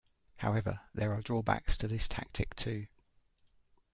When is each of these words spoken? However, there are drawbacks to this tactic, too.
However, 0.37 0.79
there 0.95 1.13
are 1.13 1.21
drawbacks 1.21 1.77
to 1.77 1.87
this 1.87 2.07
tactic, 2.07 2.55
too. 2.55 2.87